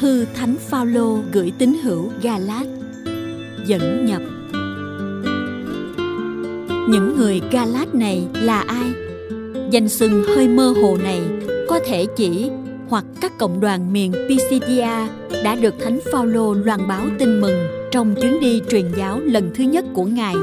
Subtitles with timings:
[0.00, 2.66] Thư Thánh Phaolô gửi tín hữu Galat
[3.66, 4.22] dẫn nhập.
[6.88, 8.92] Những người Galat này là ai?
[9.70, 11.20] Danh xưng hơi mơ hồ này
[11.68, 12.50] có thể chỉ
[12.88, 14.88] hoặc các cộng đoàn miền Pisidia
[15.44, 19.64] đã được Thánh Phaolô loan báo tin mừng trong chuyến đi truyền giáo lần thứ
[19.64, 20.34] nhất của Ngài,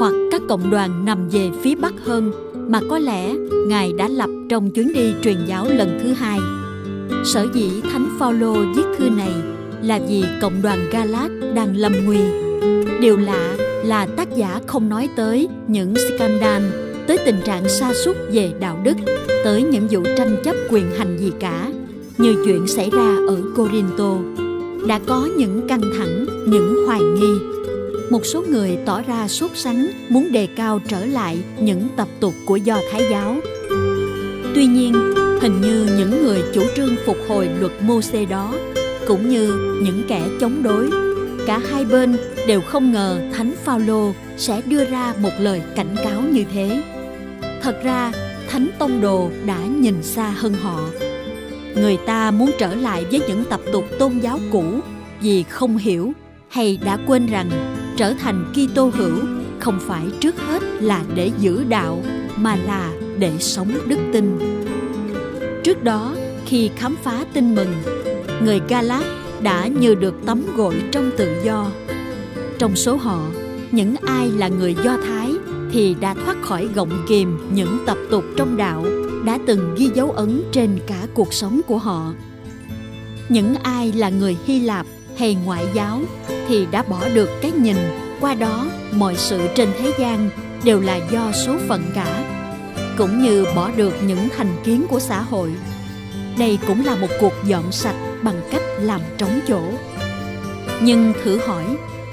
[0.00, 2.32] hoặc các cộng đoàn nằm về phía Bắc hơn
[2.68, 3.34] mà có lẽ
[3.68, 6.38] Ngài đã lập trong chuyến đi truyền giáo lần thứ hai.
[7.24, 9.32] Sở dĩ Thánh Phaolô viết thư này
[9.82, 12.20] là vì cộng đoàn Galat đang lâm nguy.
[13.00, 16.62] Điều lạ là tác giả không nói tới những scandal,
[17.06, 18.94] tới tình trạng sa sút về đạo đức,
[19.44, 21.72] tới những vụ tranh chấp quyền hành gì cả,
[22.18, 24.14] như chuyện xảy ra ở Corinto.
[24.86, 27.57] Đã có những căng thẳng, những hoài nghi.
[28.10, 32.34] Một số người tỏ ra sốt sắng muốn đề cao trở lại những tập tục
[32.46, 33.36] của Do Thái giáo.
[34.54, 34.94] Tuy nhiên,
[35.40, 38.54] hình như những người chủ trương phục hồi luật mô xê đó
[39.06, 39.46] cũng như
[39.82, 40.90] những kẻ chống đối
[41.46, 46.22] cả hai bên đều không ngờ thánh phaolô sẽ đưa ra một lời cảnh cáo
[46.22, 46.82] như thế
[47.62, 48.12] thật ra
[48.48, 50.80] thánh tông đồ đã nhìn xa hơn họ
[51.74, 54.80] người ta muốn trở lại với những tập tục tôn giáo cũ
[55.20, 56.12] vì không hiểu
[56.48, 57.50] hay đã quên rằng
[57.98, 59.16] trở thành Kitô hữu
[59.58, 62.02] không phải trước hết là để giữ đạo
[62.36, 64.38] mà là để sống đức tin.
[65.64, 66.14] Trước đó,
[66.46, 67.72] khi khám phá tin mừng,
[68.44, 69.04] người Galat
[69.40, 71.70] đã như được tắm gội trong tự do.
[72.58, 73.20] Trong số họ,
[73.72, 75.32] những ai là người Do Thái
[75.72, 78.84] thì đã thoát khỏi gọng kìm những tập tục trong đạo
[79.24, 82.12] đã từng ghi dấu ấn trên cả cuộc sống của họ.
[83.28, 84.86] Những ai là người Hy Lạp
[85.18, 86.00] hay ngoại giáo
[86.48, 87.76] thì đã bỏ được cái nhìn.
[88.20, 90.30] Qua đó, mọi sự trên thế gian
[90.64, 92.24] đều là do số phận cả,
[92.98, 95.50] cũng như bỏ được những thành kiến của xã hội.
[96.38, 99.62] Đây cũng là một cuộc dọn sạch bằng cách làm trống chỗ.
[100.82, 101.64] Nhưng thử hỏi,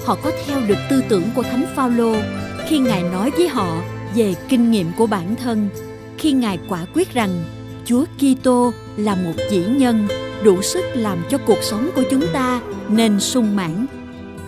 [0.06, 2.16] họ có theo được tư tưởng của thánh phaolô
[2.68, 3.82] khi ngài nói với họ
[4.16, 5.70] về kinh nghiệm của bản thân?
[6.18, 7.44] Khi ngài quả quyết rằng
[7.86, 10.08] chúa kitô là một chỉ nhân
[10.46, 13.86] đủ sức làm cho cuộc sống của chúng ta nên sung mãn,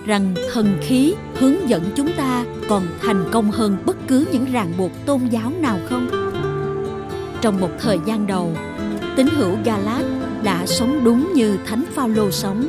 [0.05, 4.73] rằng thần khí hướng dẫn chúng ta còn thành công hơn bất cứ những ràng
[4.77, 6.07] buộc tôn giáo nào không.
[7.41, 8.53] Trong một thời gian đầu,
[9.15, 10.05] tín hữu galat
[10.43, 12.67] đã sống đúng như thánh phaolô sống,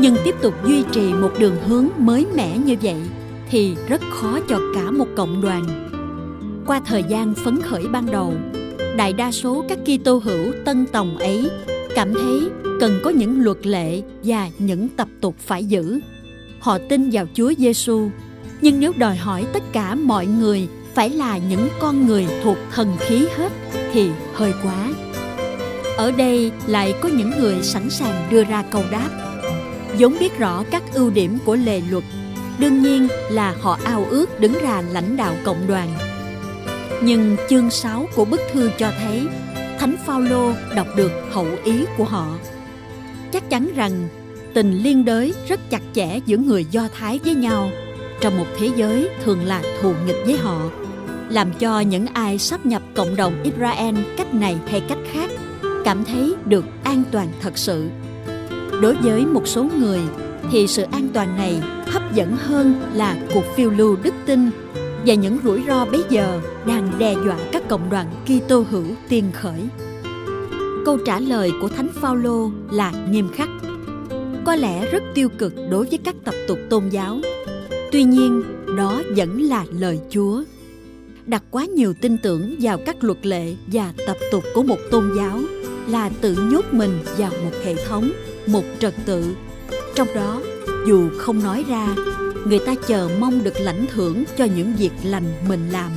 [0.00, 3.00] nhưng tiếp tục duy trì một đường hướng mới mẻ như vậy
[3.50, 5.90] thì rất khó cho cả một cộng đoàn.
[6.66, 8.34] Qua thời gian phấn khởi ban đầu,
[8.96, 11.50] đại đa số các Kitô hữu tân tòng ấy
[11.94, 12.50] cảm thấy
[12.80, 16.00] cần có những luật lệ và những tập tục phải giữ.
[16.60, 18.08] Họ tin vào Chúa Giêsu,
[18.60, 22.96] nhưng nếu đòi hỏi tất cả mọi người phải là những con người thuộc thần
[23.00, 23.52] khí hết
[23.92, 24.92] thì hơi quá.
[25.96, 29.08] Ở đây lại có những người sẵn sàng đưa ra câu đáp.
[29.98, 32.04] vốn biết rõ các ưu điểm của lề luật,
[32.58, 35.88] đương nhiên là họ ao ước đứng ra lãnh đạo cộng đoàn.
[37.02, 39.26] Nhưng chương 6 của bức thư cho thấy
[39.84, 42.38] Thánh Phaolô đọc được hậu ý của họ.
[43.32, 44.08] Chắc chắn rằng
[44.54, 47.70] tình liên đới rất chặt chẽ giữa người Do Thái với nhau
[48.20, 50.70] trong một thế giới thường là thù nghịch với họ,
[51.28, 55.30] làm cho những ai sắp nhập cộng đồng Israel cách này hay cách khác
[55.84, 57.88] cảm thấy được an toàn thật sự.
[58.82, 60.00] Đối với một số người
[60.50, 64.50] thì sự an toàn này hấp dẫn hơn là cuộc phiêu lưu đức tin
[65.06, 69.24] và những rủi ro bây giờ đang đe dọa các cộng đoàn Kitô hữu tiên
[69.32, 69.60] khởi.
[70.86, 73.48] Câu trả lời của Thánh Phaolô là nghiêm khắc.
[74.44, 77.20] Có lẽ rất tiêu cực đối với các tập tục tôn giáo.
[77.92, 78.42] Tuy nhiên,
[78.76, 80.42] đó vẫn là lời Chúa.
[81.26, 85.10] Đặt quá nhiều tin tưởng vào các luật lệ và tập tục của một tôn
[85.16, 85.40] giáo
[85.88, 88.10] là tự nhốt mình vào một hệ thống,
[88.46, 89.34] một trật tự.
[89.94, 90.40] Trong đó,
[90.86, 91.94] dù không nói ra
[92.44, 95.90] người ta chờ mong được lãnh thưởng cho những việc lành mình làm.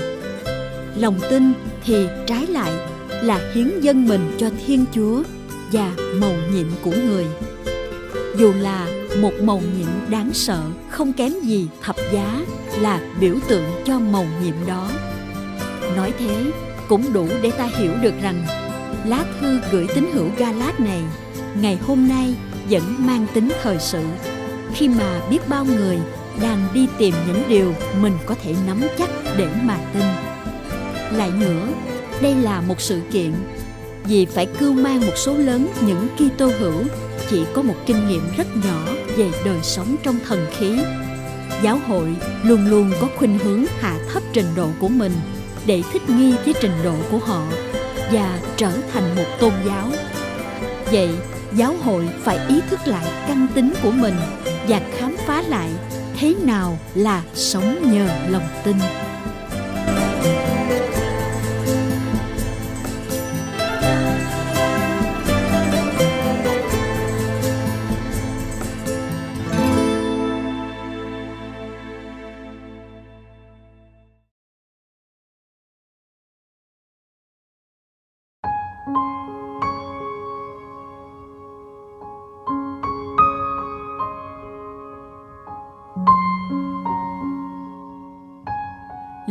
[0.96, 1.54] Lòng tin
[1.86, 2.72] thì trái lại
[3.24, 5.24] là hiến dân mình cho thiên chúa
[5.72, 7.26] và mầu nhiệm của người.
[8.38, 8.88] Dù là
[9.22, 12.42] một mầu nhiệm đáng sợ, không kém gì thập giá
[12.80, 14.90] là biểu tượng cho mầu nhiệm đó.
[15.96, 16.52] Nói thế
[16.88, 18.44] cũng đủ để ta hiểu được rằng
[19.06, 21.02] lá thư gửi tín hữu galat này
[21.62, 22.36] ngày hôm nay
[22.70, 24.04] vẫn mang tính thời sự.
[24.74, 25.98] Khi mà biết bao người
[26.42, 30.04] đang đi tìm những điều mình có thể nắm chắc để mà tin.
[31.18, 31.68] Lại nữa,
[32.22, 33.32] đây là một sự kiện
[34.04, 36.84] vì phải cưu mang một số lớn những Kitô hữu
[37.30, 38.86] chỉ có một kinh nghiệm rất nhỏ
[39.18, 40.80] về đời sống trong thần khí.
[41.62, 45.12] Giáo hội luôn luôn có khuynh hướng hạ thấp trình độ của mình
[45.66, 47.48] để thích nghi với trình độ của họ
[48.12, 49.92] và trở thành một tôn giáo.
[50.92, 51.10] Vậy,
[51.54, 54.16] giáo hội phải ý thức lại căn tính của mình
[54.68, 55.70] và khám phá lại
[56.20, 58.76] thế nào là sống nhờ lòng tin?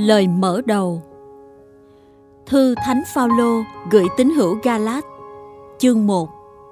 [0.07, 1.03] Lời mở đầu.
[2.47, 5.05] Thư Thánh Phaolô gửi tín hữu Galat
[5.79, 6.29] Chương 1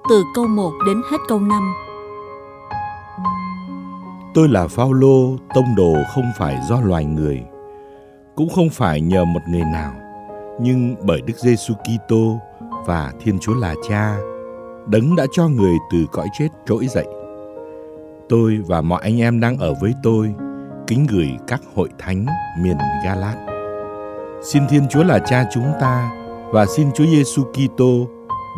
[0.08, 1.74] Từ câu 1 đến hết câu 5
[4.34, 7.42] Tôi là Phaolô, tông đồ không phải do loài người
[8.36, 9.92] Cũng không phải nhờ một người nào
[10.60, 12.38] Nhưng bởi Đức Giêsu Kitô
[12.86, 14.16] và Thiên Chúa là Cha
[14.86, 17.06] Đấng đã cho người từ cõi chết trỗi dậy.
[18.28, 20.34] Tôi và mọi anh em đang ở với tôi
[20.86, 22.26] kính gửi các hội thánh
[22.62, 23.38] miền Galat.
[24.42, 26.10] Xin Thiên Chúa là Cha chúng ta
[26.52, 28.08] và xin Chúa Giêsu Kitô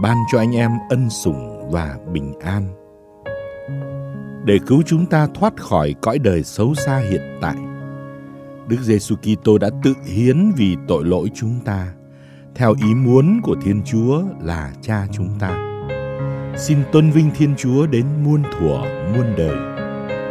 [0.02, 2.68] ban cho anh em ân sủng và bình an.
[4.44, 7.56] Để cứu chúng ta thoát khỏi cõi đời xấu xa hiện tại,
[8.68, 11.86] Đức Giêsu Kitô đã tự hiến vì tội lỗi chúng ta,
[12.54, 15.62] theo ý muốn của Thiên Chúa là Cha chúng ta.
[16.56, 18.78] Xin tôn vinh Thiên Chúa đến muôn thuở
[19.14, 19.56] muôn đời.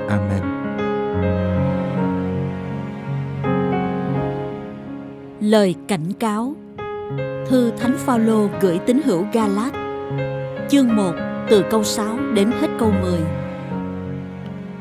[0.10, 0.56] Amen.
[5.46, 6.56] Lời cảnh cáo.
[7.48, 9.74] Thư Thánh Phaolô gửi tín hữu Galat.
[10.70, 11.12] Chương 1
[11.50, 13.20] từ câu 6 đến hết câu 10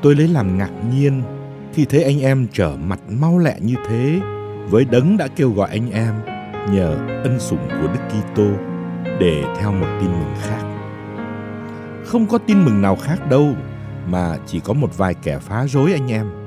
[0.03, 1.23] Tôi lấy làm ngạc nhiên
[1.73, 4.21] khi thấy anh em trở mặt mau lẹ như thế,
[4.71, 6.15] với đấng đã kêu gọi anh em
[6.73, 8.49] nhờ ân sủng của Đức Kitô
[9.21, 10.63] để theo một tin mừng khác.
[12.05, 13.49] Không có tin mừng nào khác đâu,
[14.07, 16.44] mà chỉ có một vài kẻ phá rối anh em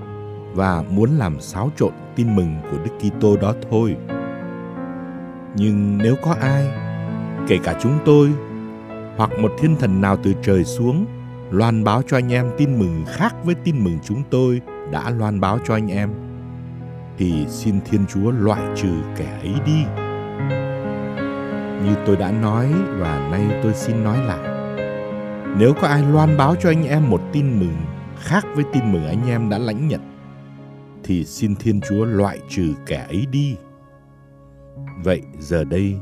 [0.53, 3.95] và muốn làm xáo trộn tin mừng của Đức Kitô đó thôi.
[5.55, 6.67] Nhưng nếu có ai,
[7.47, 8.29] kể cả chúng tôi
[9.17, 11.05] hoặc một thiên thần nào từ trời xuống
[11.51, 14.61] loan báo cho anh em tin mừng khác với tin mừng chúng tôi
[14.91, 16.09] đã loan báo cho anh em
[17.17, 19.83] thì xin Thiên Chúa loại trừ kẻ ấy đi.
[21.85, 22.67] Như tôi đã nói
[22.99, 24.39] và nay tôi xin nói lại.
[25.59, 27.75] Nếu có ai loan báo cho anh em một tin mừng
[28.19, 30.01] khác với tin mừng anh em đã lãnh nhận
[31.07, 33.55] thì xin Thiên Chúa loại trừ kẻ ấy đi.
[35.03, 35.95] Vậy giờ đây,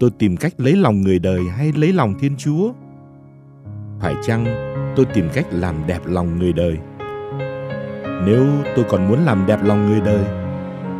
[0.00, 2.72] tôi tìm cách lấy lòng người đời hay lấy lòng Thiên Chúa?
[4.00, 4.44] Phải chăng
[4.96, 6.78] tôi tìm cách làm đẹp lòng người đời?
[8.26, 8.46] Nếu
[8.76, 10.24] tôi còn muốn làm đẹp lòng người đời,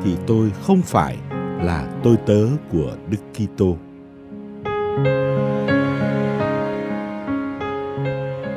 [0.05, 1.17] thì tôi không phải
[1.63, 3.77] là tôi tớ của Đức Kitô.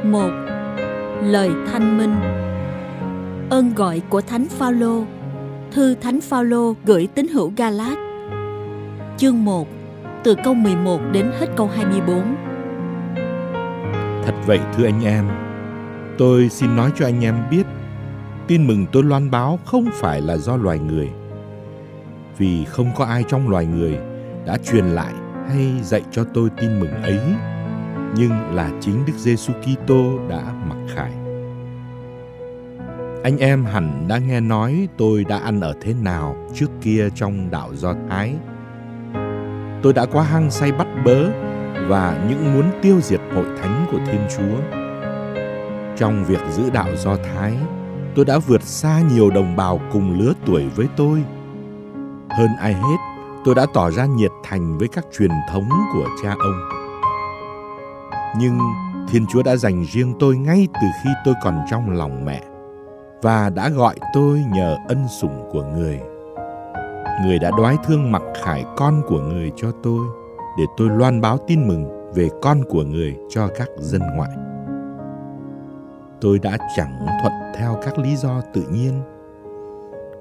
[0.03, 0.31] một,
[1.23, 2.15] Lời thanh minh
[3.51, 5.03] ơn gọi của Thánh Phaolô.
[5.71, 7.97] Thư Thánh Phaolô gửi tín hữu Galat.
[9.17, 9.67] Chương 1,
[10.23, 12.35] từ câu 11 đến hết câu 24.
[14.25, 15.29] Thật vậy thưa anh em,
[16.17, 17.63] tôi xin nói cho anh em biết,
[18.47, 21.09] tin mừng tôi loan báo không phải là do loài người.
[22.37, 23.97] Vì không có ai trong loài người
[24.45, 25.13] đã truyền lại
[25.47, 27.19] hay dạy cho tôi tin mừng ấy,
[28.15, 31.20] nhưng là chính Đức Giêsu Kitô đã mặc khải.
[33.23, 37.51] Anh em hẳn đã nghe nói tôi đã ăn ở thế nào trước kia trong
[37.51, 38.35] đạo Do Thái.
[39.83, 41.29] Tôi đã quá hăng say bắt bớ
[41.87, 44.77] và những muốn tiêu diệt hội thánh của Thiên Chúa.
[45.97, 47.53] Trong việc giữ đạo Do Thái,
[48.15, 51.23] tôi đã vượt xa nhiều đồng bào cùng lứa tuổi với tôi.
[52.29, 52.97] Hơn ai hết,
[53.45, 56.61] tôi đã tỏ ra nhiệt thành với các truyền thống của cha ông.
[58.39, 58.59] Nhưng
[59.09, 62.50] Thiên Chúa đã dành riêng tôi ngay từ khi tôi còn trong lòng mẹ
[63.21, 65.99] và đã gọi tôi nhờ ân sủng của người.
[67.25, 70.05] Người đã đoái thương mặc khải con của người cho tôi
[70.57, 74.31] để tôi loan báo tin mừng về con của người cho các dân ngoại.
[76.21, 79.01] Tôi đã chẳng thuận theo các lý do tự nhiên,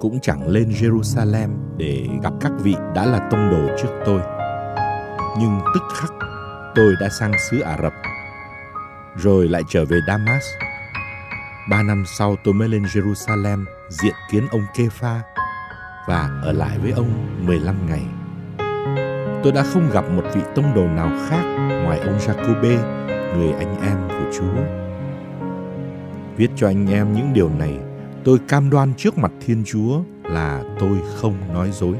[0.00, 4.21] cũng chẳng lên Jerusalem để gặp các vị đã là tông đồ trước tôi.
[5.38, 6.11] Nhưng tức khắc
[6.75, 7.92] tôi đã sang xứ Ả Rập,
[9.16, 10.45] rồi lại trở về Damas
[11.68, 15.22] Ba năm sau tôi mới lên Jerusalem diện kiến ông Kepha
[16.06, 17.10] và ở lại với ông
[17.46, 18.02] 15 ngày.
[19.42, 21.42] Tôi đã không gặp một vị tông đồ nào khác
[21.84, 22.78] ngoài ông Jacobe,
[23.36, 24.62] người anh em của Chúa.
[26.36, 27.78] Viết cho anh em những điều này,
[28.24, 31.94] tôi cam đoan trước mặt Thiên Chúa là tôi không nói dối.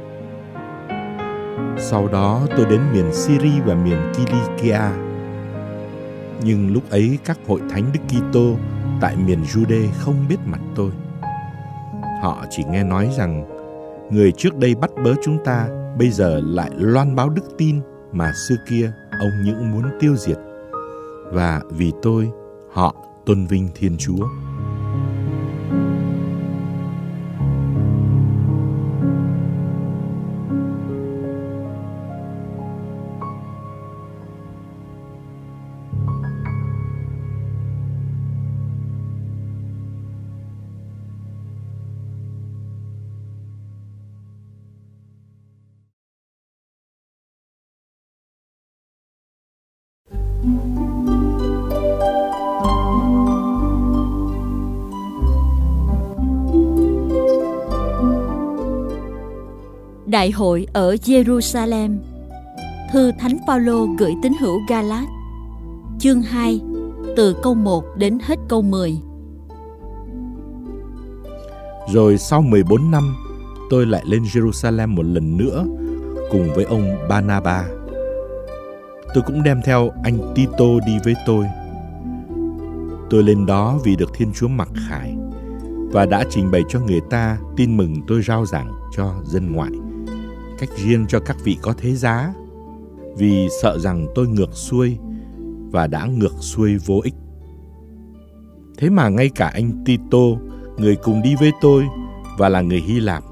[1.78, 4.80] Sau đó tôi đến miền Syria và miền Kilikia.
[6.42, 8.56] Nhưng lúc ấy các hội thánh Đức Kitô
[9.00, 10.90] tại miền Jude không biết mặt tôi.
[12.23, 13.45] Họ chỉ nghe nói rằng
[14.11, 17.80] người trước đây bắt bớ chúng ta bây giờ lại loan báo đức tin
[18.12, 20.38] mà xưa kia ông những muốn tiêu diệt.
[21.33, 22.30] Và vì tôi,
[22.73, 22.95] họ
[23.26, 24.26] tôn vinh Thiên Chúa.
[60.20, 61.96] Đại hội ở Jerusalem.
[62.92, 65.08] Thư Thánh Phaolô gửi tín hữu Galat.
[65.98, 66.60] Chương 2
[67.16, 68.98] Từ câu 1 đến hết câu 10
[71.92, 73.16] Rồi sau 14 năm,
[73.70, 75.64] Tôi lại lên Jerusalem một lần nữa
[76.30, 77.64] Cùng với ông Banaba.
[79.14, 81.44] Tôi cũng đem theo anh Tito đi với tôi.
[83.10, 85.16] Tôi lên đó vì được Thiên Chúa mặc khải
[85.92, 89.70] và đã trình bày cho người ta tin mừng tôi rao giảng cho dân ngoại
[90.60, 92.32] cách riêng cho các vị có thế giá
[93.16, 94.98] vì sợ rằng tôi ngược xuôi
[95.70, 97.14] và đã ngược xuôi vô ích.
[98.78, 100.18] Thế mà ngay cả anh Tito,
[100.76, 101.84] người cùng đi với tôi
[102.38, 103.24] và là người Hy Lạp,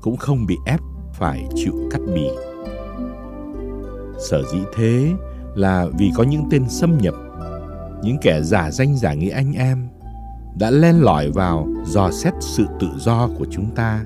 [0.00, 0.80] cũng không bị ép
[1.14, 2.28] phải chịu cắt bì.
[4.30, 5.12] Sở dĩ thế
[5.54, 7.14] là vì có những tên xâm nhập,
[8.02, 9.88] những kẻ giả danh giả nghĩa anh em,
[10.58, 14.04] đã len lỏi vào dò xét sự tự do của chúng ta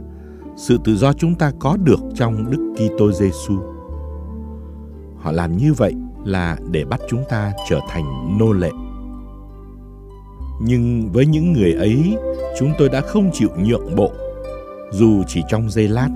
[0.63, 3.55] sự tự do chúng ta có được trong Đức Kitô Giêsu.
[5.19, 8.71] Họ làm như vậy là để bắt chúng ta trở thành nô lệ.
[10.61, 12.17] Nhưng với những người ấy,
[12.59, 14.13] chúng tôi đã không chịu nhượng bộ,
[14.93, 16.09] dù chỉ trong giây lát,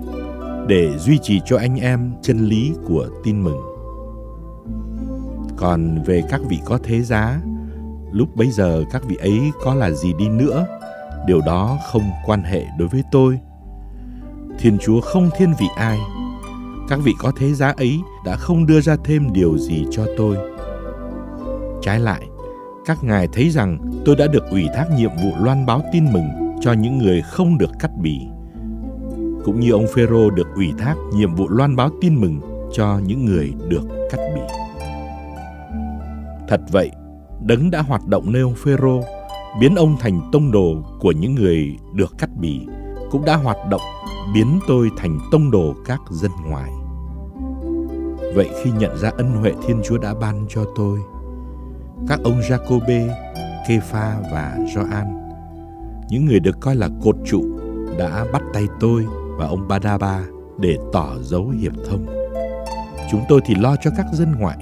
[0.68, 3.60] để duy trì cho anh em chân lý của tin mừng.
[5.56, 7.40] Còn về các vị có thế giá,
[8.12, 10.66] lúc bấy giờ các vị ấy có là gì đi nữa,
[11.26, 13.38] điều đó không quan hệ đối với tôi
[14.58, 15.98] Thiên Chúa không thiên vị ai.
[16.88, 20.36] Các vị có thế giá ấy đã không đưa ra thêm điều gì cho tôi.
[21.82, 22.22] Trái lại,
[22.86, 26.28] các ngài thấy rằng tôi đã được ủy thác nhiệm vụ loan báo tin mừng
[26.60, 28.20] cho những người không được cắt bì.
[29.44, 32.40] Cũng như ông Phêrô được ủy thác nhiệm vụ loan báo tin mừng
[32.72, 34.40] cho những người được cắt bì.
[36.48, 36.90] Thật vậy,
[37.40, 39.00] đấng đã hoạt động nơi ông Phêrô,
[39.60, 42.66] biến ông thành tông đồ của những người được cắt bì,
[43.10, 43.80] cũng đã hoạt động
[44.34, 46.70] biến tôi thành tông đồ các dân ngoài.
[48.34, 50.98] Vậy khi nhận ra ân huệ Thiên Chúa đã ban cho tôi,
[52.08, 53.08] các ông Jacobe,
[53.68, 55.06] Kepha và Gioan,
[56.08, 57.44] những người được coi là cột trụ,
[57.98, 59.06] đã bắt tay tôi
[59.36, 60.24] và ông Badaba
[60.58, 62.06] để tỏ dấu hiệp thông.
[63.10, 64.58] Chúng tôi thì lo cho các dân ngoại,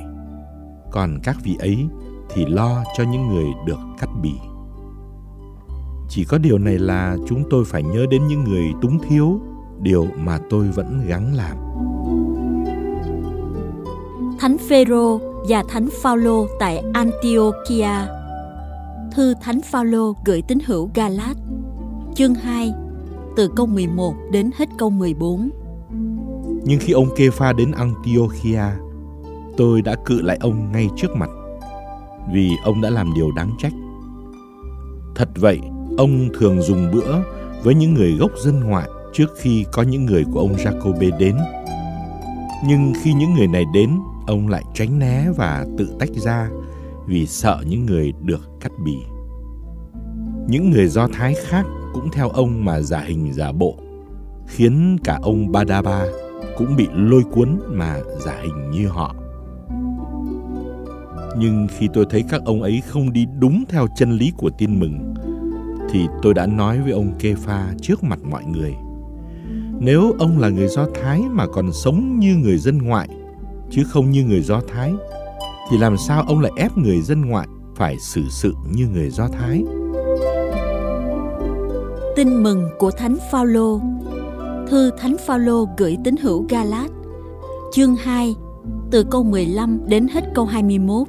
[0.91, 1.89] còn các vị ấy
[2.35, 4.33] thì lo cho những người được cắt bì.
[6.09, 9.41] Chỉ có điều này là chúng tôi phải nhớ đến những người túng thiếu
[9.81, 11.57] điều mà tôi vẫn gắng làm.
[14.39, 17.91] Thánh Phêrô và Thánh Phaolô tại Antiochia.
[19.15, 21.37] Thư Thánh Phaolô gửi tín hữu Galat.
[22.15, 22.73] Chương 2,
[23.37, 25.51] từ câu 11 đến hết câu 14.
[26.65, 28.63] Nhưng khi ông Kepha đến Antiochia,
[29.57, 31.31] tôi đã cự lại ông ngay trước mặt,
[32.33, 33.73] vì ông đã làm điều đáng trách.
[35.15, 35.61] Thật vậy,
[35.99, 37.15] ông thường dùng bữa
[37.63, 41.37] với những người gốc dân ngoại trước khi có những người của ông Jacobe đến.
[42.67, 43.91] Nhưng khi những người này đến,
[44.27, 46.51] ông lại tránh né và tự tách ra
[47.07, 48.97] vì sợ những người được cắt bì.
[50.49, 53.75] Những người Do Thái khác cũng theo ông mà giả hình giả bộ,
[54.47, 56.05] khiến cả ông Badaba
[56.57, 59.15] cũng bị lôi cuốn mà giả hình như họ.
[61.39, 64.81] Nhưng khi tôi thấy các ông ấy không đi đúng theo chân lý của tin
[64.81, 65.15] mừng,
[65.91, 68.75] thì tôi đã nói với ông Kepha trước mặt mọi người
[69.81, 73.09] nếu ông là người Do Thái mà còn sống như người dân ngoại,
[73.71, 74.93] chứ không như người Do Thái,
[75.71, 79.29] thì làm sao ông lại ép người dân ngoại phải xử sự như người Do
[79.29, 79.63] Thái?
[82.17, 83.81] Tin mừng của Thánh Phaolô.
[84.69, 86.91] Thư Thánh Phaolô gửi tín hữu Galat,
[87.73, 88.35] chương 2,
[88.91, 91.09] từ câu 15 đến hết câu 21.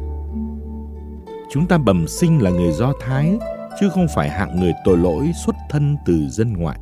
[1.51, 3.37] Chúng ta bẩm sinh là người Do Thái,
[3.79, 6.79] chứ không phải hạng người tội lỗi xuất thân từ dân ngoại.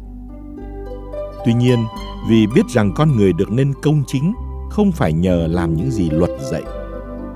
[1.46, 1.80] Tuy nhiên,
[2.30, 4.34] vì biết rằng con người được nên công chính
[4.70, 6.64] không phải nhờ làm những gì luật dạy,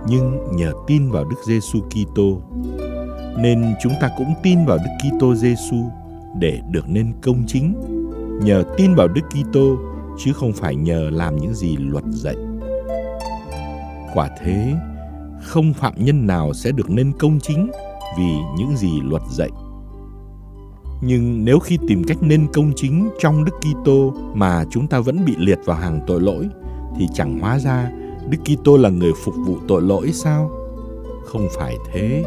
[0.07, 2.41] nhưng nhờ tin vào Đức Giêsu Kitô,
[3.37, 5.77] nên chúng ta cũng tin vào Đức Kitô Giêsu
[6.39, 7.73] để được nên công chính,
[8.43, 9.77] nhờ tin vào Đức Kitô
[10.17, 12.35] chứ không phải nhờ làm những gì luật dạy.
[14.13, 14.73] Quả thế,
[15.41, 17.71] không phạm nhân nào sẽ được nên công chính
[18.17, 19.49] vì những gì luật dạy.
[21.01, 25.25] Nhưng nếu khi tìm cách nên công chính trong Đức Kitô mà chúng ta vẫn
[25.25, 26.47] bị liệt vào hàng tội lỗi
[26.95, 27.91] thì chẳng hóa ra
[28.29, 30.51] Đức Kitô là người phục vụ tội lỗi sao?
[31.25, 32.25] Không phải thế.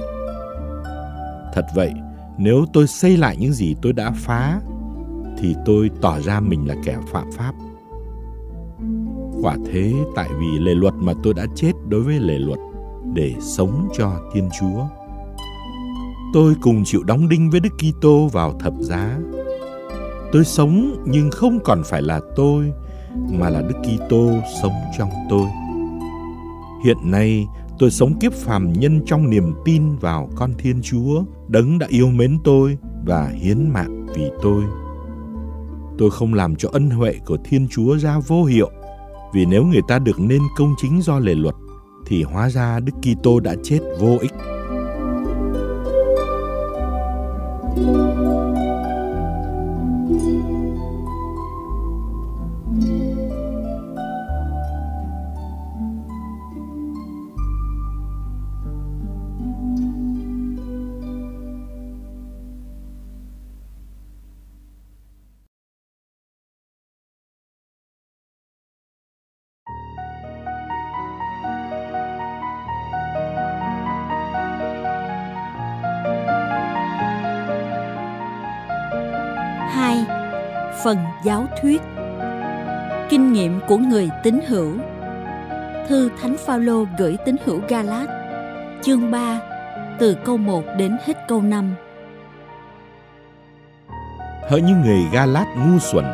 [1.55, 1.93] Thật vậy,
[2.39, 4.61] nếu tôi xây lại những gì tôi đã phá
[5.39, 7.53] thì tôi tỏ ra mình là kẻ phạm pháp.
[9.43, 12.59] Quả thế tại vì lề luật mà tôi đã chết đối với lề luật
[13.15, 15.00] để sống cho Thiên Chúa.
[16.33, 19.19] Tôi cùng chịu đóng đinh với Đức Kitô vào thập giá.
[20.33, 22.73] Tôi sống nhưng không còn phải là tôi
[23.31, 24.31] mà là Đức Kitô
[24.63, 25.47] sống trong tôi.
[26.85, 27.47] Hiện nay
[27.79, 32.09] tôi sống kiếp phàm nhân trong niềm tin vào con Thiên Chúa, đấng đã yêu
[32.11, 34.63] mến tôi và hiến mạng vì tôi.
[35.99, 38.71] Tôi không làm cho ân huệ của Thiên Chúa ra vô hiệu,
[39.35, 41.55] vì nếu người ta được nên công chính do lề luật,
[42.07, 44.33] thì hóa ra Đức Kitô đã chết vô ích.
[47.77, 48.00] thank you
[80.85, 81.83] phần giáo thuyết.
[83.09, 84.73] Kinh nghiệm của người tín hữu.
[85.89, 88.09] Thư thánh phaolô gửi tín hữu galat
[88.83, 89.41] chương 3
[89.99, 91.75] từ câu 1 đến hết câu 5
[94.51, 96.05] hỡi những người galat ngu xuẩn,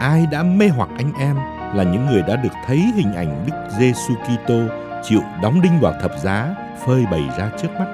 [0.00, 1.36] ai đã mê hoặc anh em
[1.74, 4.60] là những người đã được thấy hình ảnh Đức Giêsu Kitô
[5.02, 6.54] chịu đóng đinh vào thập giá,
[6.86, 7.86] phơi bày ra trước mắt.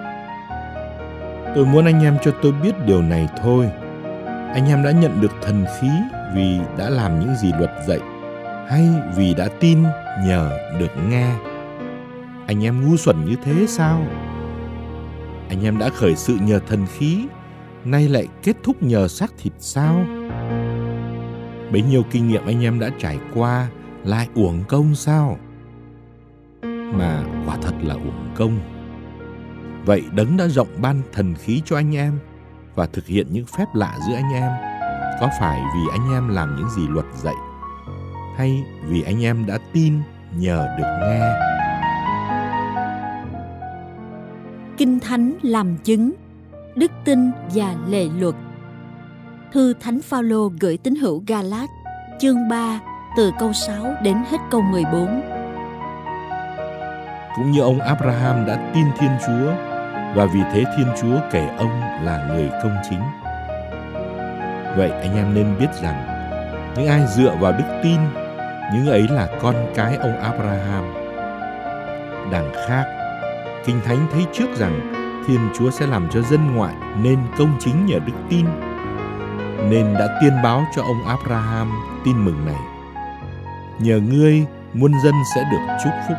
[1.54, 3.70] Tôi muốn anh em cho tôi biết điều này thôi
[4.54, 5.88] anh em đã nhận được thần khí
[6.34, 8.00] vì đã làm những gì luật dạy
[8.68, 9.82] hay vì đã tin
[10.26, 11.34] nhờ được nghe.
[12.46, 14.06] Anh em ngu xuẩn như thế sao?
[15.48, 17.26] Anh em đã khởi sự nhờ thần khí,
[17.84, 20.04] nay lại kết thúc nhờ xác thịt sao?
[21.72, 23.68] Bấy nhiêu kinh nghiệm anh em đã trải qua,
[24.04, 25.38] lại uổng công sao?
[26.92, 28.58] Mà quả thật là uổng công.
[29.84, 32.18] Vậy đấng đã rộng ban thần khí cho anh em
[32.74, 34.50] và thực hiện những phép lạ giữa anh em.
[35.20, 37.34] Có phải vì anh em làm những gì luật dạy
[38.36, 40.00] hay vì anh em đã tin
[40.36, 41.32] nhờ được nghe?
[44.76, 46.12] Kinh thánh làm chứng
[46.74, 48.34] đức tin và lệ luật.
[49.52, 51.70] Thư thánh phaolô gửi tín hữu galat
[52.20, 52.80] chương 3
[53.16, 55.22] từ câu 6 đến hết câu 14
[57.36, 59.71] cũng như ông Abraham đã tin Thiên Chúa
[60.14, 63.00] và vì thế Thiên Chúa kể ông là người công chính.
[64.76, 66.06] Vậy anh em nên biết rằng,
[66.76, 68.00] những ai dựa vào đức tin,
[68.74, 70.94] những ấy là con cái ông Abraham.
[72.32, 72.84] Đằng khác,
[73.66, 74.92] Kinh Thánh thấy trước rằng
[75.26, 78.46] Thiên Chúa sẽ làm cho dân ngoại nên công chính nhờ đức tin,
[79.70, 81.72] nên đã tiên báo cho ông Abraham
[82.04, 82.60] tin mừng này.
[83.78, 86.16] Nhờ ngươi, muôn dân sẽ được chúc phúc.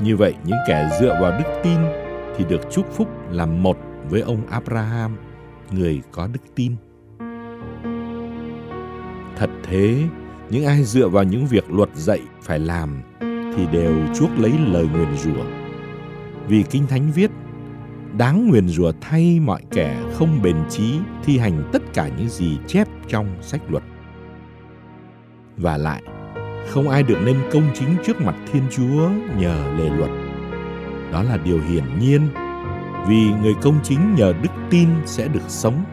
[0.00, 2.01] Như vậy, những kẻ dựa vào đức tin
[2.36, 3.78] thì được chúc phúc làm một
[4.10, 5.16] với ông Abraham,
[5.70, 6.72] người có đức tin.
[9.36, 10.02] Thật thế,
[10.50, 13.02] những ai dựa vào những việc luật dạy phải làm
[13.56, 15.44] thì đều chuốc lấy lời nguyền rủa.
[16.48, 17.30] Vì Kinh Thánh viết,
[18.18, 22.58] đáng nguyền rủa thay mọi kẻ không bền trí thi hành tất cả những gì
[22.66, 23.82] chép trong sách luật.
[25.56, 26.02] Và lại,
[26.68, 30.10] không ai được nên công chính trước mặt Thiên Chúa nhờ lề luật
[31.12, 32.28] đó là điều hiển nhiên,
[33.08, 35.84] vì người công chính nhờ đức tin sẽ được sống.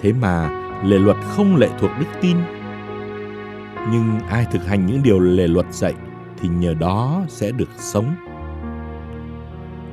[0.00, 0.48] Thế mà,
[0.84, 2.36] lề luật không lệ thuộc đức tin.
[3.92, 5.94] Nhưng ai thực hành những điều lề luật dạy
[6.40, 8.14] thì nhờ đó sẽ được sống.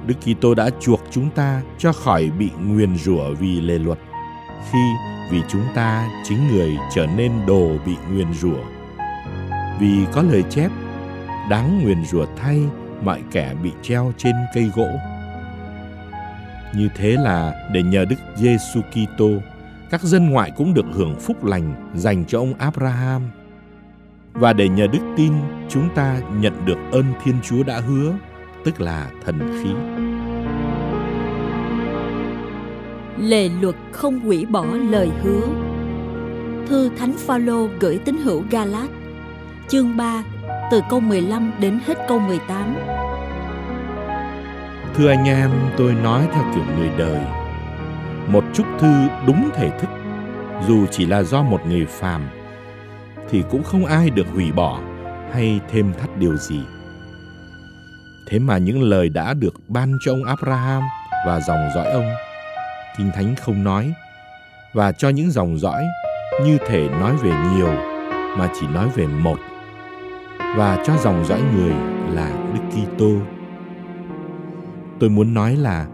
[0.07, 3.99] Đức Kitô đã chuộc chúng ta cho khỏi bị nguyền rủa vì lề luật,
[4.71, 4.79] khi
[5.31, 8.63] vì chúng ta chính người trở nên đồ bị nguyền rủa.
[9.79, 10.71] Vì có lời chép,
[11.49, 12.63] đáng nguyền rủa thay
[13.03, 14.89] mọi kẻ bị treo trên cây gỗ.
[16.75, 19.29] Như thế là để nhờ Đức Giêsu Kitô,
[19.89, 23.21] các dân ngoại cũng được hưởng phúc lành dành cho ông Abraham.
[24.33, 25.33] Và để nhờ đức tin,
[25.69, 28.13] chúng ta nhận được ơn Thiên Chúa đã hứa,
[28.65, 29.69] tức là thần khí.
[33.17, 35.47] Lề luật không hủy bỏ lời hứa.
[36.67, 38.89] Thư Thánh Phaolô gửi tín hữu Galat,
[39.67, 40.23] chương 3,
[40.71, 42.88] từ câu 15 đến hết câu 18.
[44.99, 47.19] Thưa anh em, tôi nói theo kiểu người đời.
[48.27, 48.93] Một chúc thư
[49.27, 49.89] đúng thể thức,
[50.67, 52.29] dù chỉ là do một người phàm,
[53.29, 54.79] thì cũng không ai được hủy bỏ
[55.33, 56.59] hay thêm thắt điều gì.
[58.29, 60.83] Thế mà những lời đã được ban cho ông Abraham
[61.25, 62.09] và dòng dõi ông,
[62.97, 63.93] Kinh Thánh không nói,
[64.73, 65.83] và cho những dòng dõi
[66.43, 67.73] như thể nói về nhiều
[68.37, 69.39] mà chỉ nói về một
[70.55, 71.73] và cho dòng dõi người
[72.13, 73.38] là Đức Kitô.
[74.99, 75.85] Tôi muốn nói là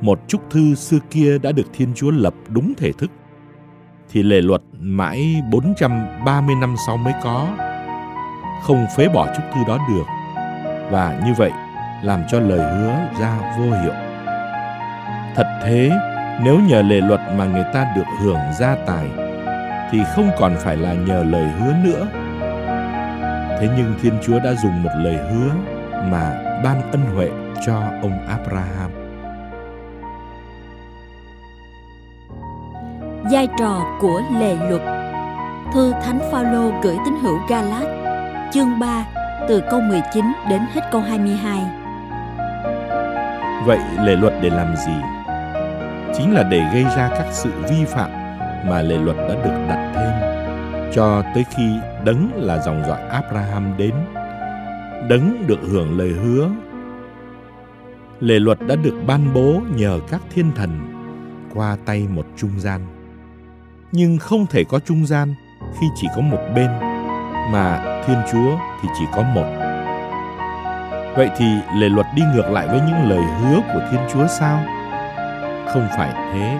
[0.00, 3.10] một chúc thư xưa kia đã được Thiên Chúa lập đúng thể thức
[4.12, 7.48] thì lề luật mãi 430 năm sau mới có.
[8.62, 10.04] Không phế bỏ chúc thư đó được.
[10.90, 11.50] Và như vậy
[12.02, 13.92] làm cho lời hứa ra vô hiệu.
[15.34, 15.90] Thật thế,
[16.44, 19.08] nếu nhờ lề luật mà người ta được hưởng gia tài
[19.90, 22.06] thì không còn phải là nhờ lời hứa nữa.
[23.60, 25.50] Thế nhưng Thiên Chúa đã dùng một lời hứa
[26.10, 27.30] mà ban ân huệ
[27.66, 28.90] cho ông Abraham.
[33.32, 34.82] Vai trò của lề luật
[35.74, 37.86] Thư Thánh Phaolô gửi tín hữu Galat
[38.52, 39.06] chương 3
[39.48, 41.58] từ câu 19 đến hết câu 22.
[43.66, 44.92] Vậy lề luật để làm gì?
[46.16, 48.10] Chính là để gây ra các sự vi phạm
[48.68, 50.32] mà lề luật đã được đặt thêm
[50.94, 53.94] cho tới khi đấng là dòng dõi Abraham đến.
[55.08, 56.50] Đấng được hưởng lời hứa.
[58.20, 60.70] Lề luật đã được ban bố nhờ các thiên thần
[61.54, 62.80] qua tay một trung gian.
[63.92, 65.34] Nhưng không thể có trung gian
[65.80, 66.70] khi chỉ có một bên,
[67.52, 69.46] mà Thiên Chúa thì chỉ có một.
[71.16, 71.46] Vậy thì
[71.78, 74.64] lề luật đi ngược lại với những lời hứa của Thiên Chúa sao?
[75.72, 76.58] Không phải thế.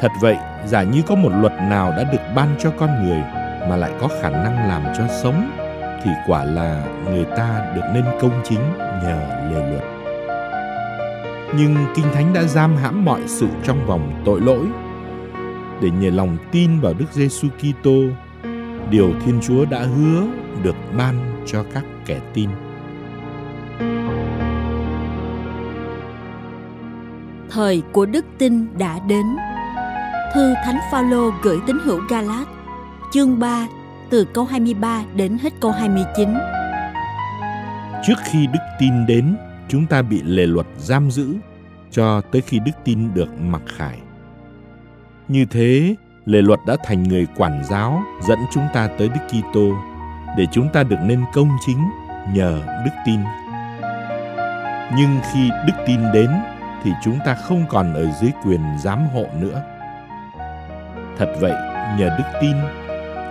[0.00, 3.22] Thật vậy, giả như có một luật nào đã được ban cho con người
[3.68, 5.50] mà lại có khả năng làm cho sống
[6.04, 9.84] thì quả là người ta được nên công chính nhờ lề luật.
[11.56, 14.66] Nhưng Kinh Thánh đã giam hãm mọi sự trong vòng tội lỗi
[15.80, 18.00] để nhờ lòng tin vào Đức Giêsu Kitô,
[18.90, 20.22] điều Thiên Chúa đã hứa
[20.62, 22.50] được ban cho các kẻ tin.
[27.50, 29.26] Thời của đức tin đã đến.
[30.34, 32.48] Thư Thánh Phaolô gửi tín hữu Galat,
[33.12, 33.66] chương 3,
[34.10, 36.28] từ câu 23 đến hết câu 29.
[38.06, 39.36] Trước khi đức tin đến,
[39.68, 41.34] chúng ta bị lề luật giam giữ
[41.90, 43.98] cho tới khi đức tin được mặc khải.
[45.28, 45.94] Như thế,
[46.24, 49.72] lề luật đã thành người quản giáo dẫn chúng ta tới Đức Kitô
[50.36, 51.90] để chúng ta được nên công chính
[52.32, 53.20] nhờ đức tin.
[54.96, 56.30] Nhưng khi đức tin đến
[56.82, 59.62] thì chúng ta không còn ở dưới quyền giám hộ nữa.
[61.18, 61.52] Thật vậy,
[61.98, 62.56] nhờ đức tin,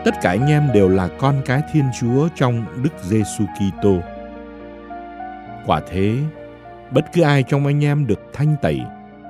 [0.05, 3.95] tất cả anh em đều là con cái Thiên Chúa trong Đức Giêsu Kitô.
[5.65, 6.15] Quả thế,
[6.91, 8.81] bất cứ ai trong anh em được thanh tẩy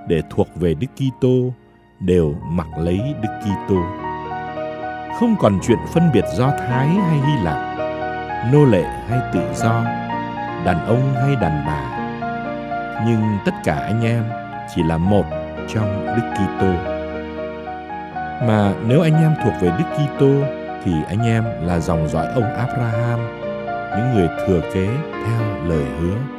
[0.08, 1.54] để thuộc về Đức Kitô
[2.00, 3.76] đều mặc lấy Đức Kitô.
[5.20, 7.78] Không còn chuyện phân biệt Do Thái hay Hy Lạp,
[8.54, 9.84] nô lệ hay tự do,
[10.66, 11.96] đàn ông hay đàn bà.
[13.08, 14.24] Nhưng tất cả anh em
[14.76, 15.26] chỉ là một
[15.74, 17.00] trong Đức Kitô.
[18.48, 22.56] Mà nếu anh em thuộc về Đức Kitô thì anh em là dòng dõi ông
[22.56, 23.20] Abraham,
[23.98, 26.39] những người thừa kế theo lời hứa.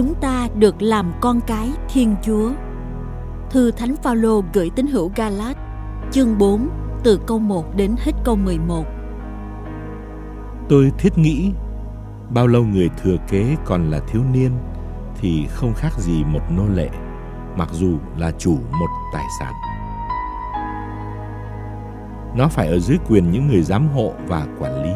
[0.00, 2.50] Chúng ta được làm con cái Thiên Chúa.
[3.50, 5.56] Thư Thánh Phaolô gửi tín hữu Galat,
[6.10, 6.68] chương 4,
[7.04, 8.84] từ câu 1 đến hết câu 11.
[10.68, 11.52] Tôi thiết nghĩ,
[12.30, 14.50] bao lâu người thừa kế còn là thiếu niên
[15.20, 16.88] thì không khác gì một nô lệ,
[17.56, 19.52] mặc dù là chủ một tài sản.
[22.36, 24.94] Nó phải ở dưới quyền những người giám hộ và quản lý,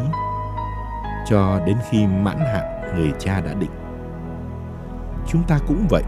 [1.26, 3.83] cho đến khi mãn hạn người cha đã định.
[5.26, 6.02] Chúng ta cũng vậy,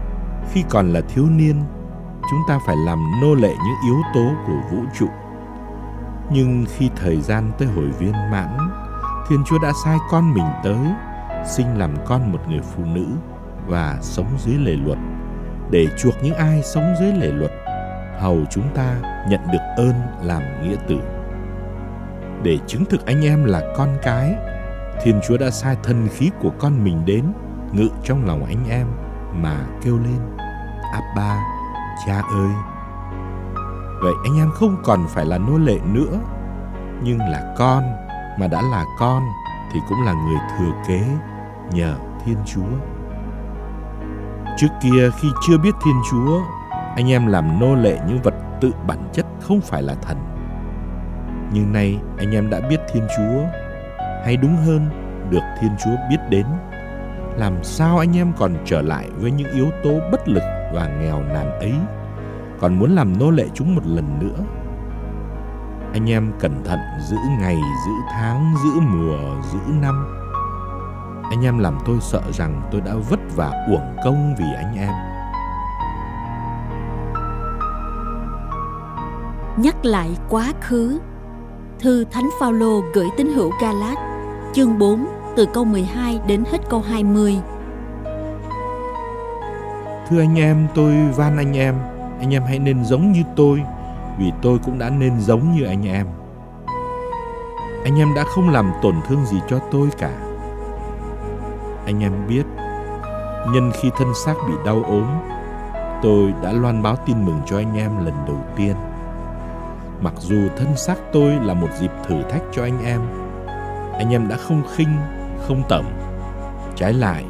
[0.51, 1.63] khi còn là thiếu niên,
[2.29, 5.07] chúng ta phải làm nô lệ những yếu tố của vũ trụ.
[6.31, 8.57] Nhưng khi thời gian tới hồi viên mãn,
[9.29, 10.77] Thiên Chúa đã sai con mình tới,
[11.45, 13.05] sinh làm con một người phụ nữ
[13.67, 14.97] và sống dưới lề luật,
[15.71, 17.51] để chuộc những ai sống dưới lề luật,
[18.19, 18.95] hầu chúng ta
[19.29, 20.99] nhận được ơn làm nghĩa tử.
[22.43, 24.35] Để chứng thực anh em là con cái,
[25.03, 27.23] Thiên Chúa đã sai thân khí của con mình đến
[27.71, 28.87] ngự trong lòng anh em
[29.41, 30.19] mà kêu lên
[30.93, 31.43] Abba,
[32.05, 32.51] cha ơi.
[34.01, 36.19] Vậy anh em không còn phải là nô lệ nữa,
[37.03, 37.83] nhưng là con
[38.39, 39.23] mà đã là con
[39.73, 41.01] thì cũng là người thừa kế
[41.71, 41.95] nhờ
[42.25, 42.77] Thiên Chúa.
[44.57, 46.41] Trước kia khi chưa biết Thiên Chúa,
[46.95, 50.17] anh em làm nô lệ những vật tự bản chất không phải là thần.
[51.53, 53.43] Nhưng nay anh em đã biết Thiên Chúa,
[54.25, 54.89] hay đúng hơn
[55.29, 56.45] được Thiên Chúa biết đến.
[57.37, 61.23] Làm sao anh em còn trở lại với những yếu tố bất lực và nghèo
[61.23, 61.73] nàn ấy,
[62.59, 64.45] còn muốn làm nô lệ chúng một lần nữa?
[65.93, 70.07] Anh em cẩn thận giữ ngày, giữ tháng, giữ mùa, giữ năm.
[71.29, 74.93] Anh em làm tôi sợ rằng tôi đã vất vả uổng công vì anh em.
[79.57, 80.99] Nhắc lại quá khứ
[81.79, 83.97] thư thánh phaolô gửi tín hữu galat
[84.53, 87.37] chương 4 từ câu 12 đến hết câu 20
[90.09, 91.75] Thưa anh em, tôi van anh em,
[92.19, 93.61] anh em hãy nên giống như tôi,
[94.17, 96.07] vì tôi cũng đã nên giống như anh em.
[97.83, 100.11] Anh em đã không làm tổn thương gì cho tôi cả.
[101.85, 102.43] Anh em biết
[103.53, 105.05] nhân khi thân xác bị đau ốm
[106.01, 108.75] tôi đã loan báo tin mừng cho anh em lần đầu tiên.
[110.01, 113.01] Mặc dù thân xác tôi là một dịp thử thách cho anh em
[113.97, 114.97] anh em đã không khinh
[115.47, 115.85] không tầm.
[116.75, 117.25] trái lại,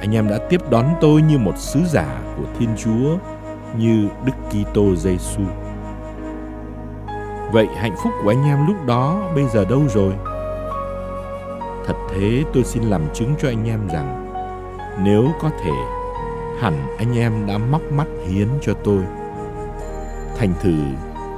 [0.00, 3.16] anh em đã tiếp đón tôi như một sứ giả của thiên chúa,
[3.78, 5.42] như đức kitô giêsu
[7.52, 10.12] vậy hạnh phúc của anh em lúc đó bây giờ đâu rồi
[11.86, 14.32] Thật thế tôi xin làm chứng cho anh em rằng,
[15.04, 15.72] nếu có thể,
[16.60, 19.02] hẳn anh em đã móc mắt hiến cho tôi.
[20.38, 20.74] Thành thử,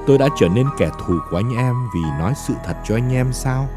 [0.07, 3.13] tôi đã trở nên kẻ thù của anh em vì nói sự thật cho anh
[3.13, 3.69] em sao?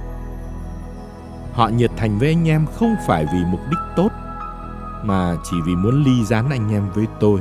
[1.57, 4.09] Họ nhiệt thành với anh em không phải vì mục đích tốt,
[5.03, 7.39] mà chỉ vì muốn ly gián anh em với tôi,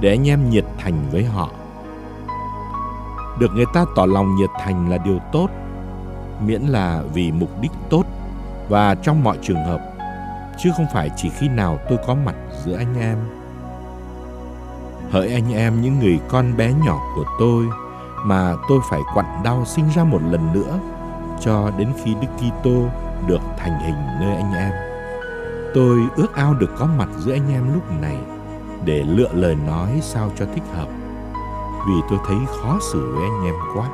[0.00, 1.48] để anh em nhiệt thành với họ.
[3.38, 5.48] Được người ta tỏ lòng nhiệt thành là điều tốt,
[6.46, 8.04] miễn là vì mục đích tốt
[8.68, 9.80] và trong mọi trường hợp,
[10.58, 13.18] chứ không phải chỉ khi nào tôi có mặt giữa anh em
[15.12, 17.64] hỡi anh em những người con bé nhỏ của tôi
[18.24, 20.78] mà tôi phải quặn đau sinh ra một lần nữa
[21.40, 22.88] cho đến khi Đức Kitô
[23.26, 24.72] được thành hình nơi anh em.
[25.74, 28.16] Tôi ước ao được có mặt giữa anh em lúc này
[28.84, 30.88] để lựa lời nói sao cho thích hợp
[31.88, 33.88] vì tôi thấy khó xử với anh em quá.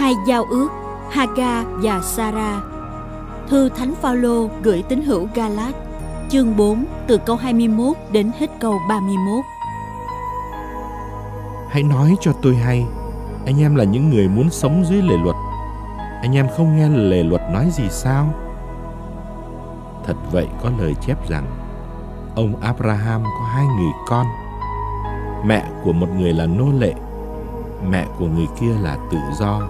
[0.00, 0.68] hai giao ước
[1.10, 2.62] Haga và Sarah.
[3.48, 5.74] Thư Thánh Phaolô gửi tín hữu Galat,
[6.28, 9.44] chương 4 từ câu 21 đến hết câu 31.
[11.68, 12.86] Hãy nói cho tôi hay,
[13.46, 15.36] anh em là những người muốn sống dưới lề luật.
[16.22, 18.26] Anh em không nghe lề luật nói gì sao?
[20.04, 21.46] Thật vậy có lời chép rằng
[22.36, 24.26] ông Abraham có hai người con.
[25.44, 26.94] Mẹ của một người là nô lệ,
[27.90, 29.60] mẹ của người kia là tự do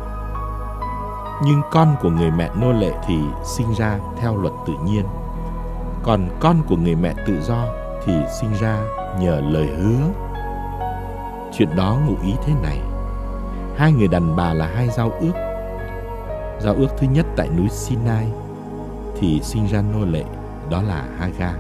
[1.43, 5.05] nhưng con của người mẹ nô lệ thì sinh ra theo luật tự nhiên
[6.03, 7.67] còn con của người mẹ tự do
[8.05, 8.81] thì sinh ra
[9.21, 10.09] nhờ lời hứa
[11.53, 12.79] chuyện đó ngụ ý thế này
[13.81, 15.33] hai người đàn bà là hai giao ước
[16.61, 18.27] giao ước thứ nhất tại núi sinai
[19.19, 20.25] thì sinh ra nô lệ
[20.71, 21.53] đó là haga